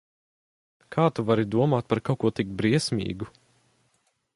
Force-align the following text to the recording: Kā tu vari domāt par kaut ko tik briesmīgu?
Kā 0.95 1.05
tu 1.19 1.27
vari 1.29 1.45
domāt 1.57 1.91
par 1.93 2.03
kaut 2.09 2.21
ko 2.25 2.35
tik 2.41 2.59
briesmīgu? 2.63 3.33